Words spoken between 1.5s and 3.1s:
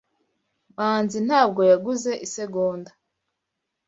yaguze isegonda.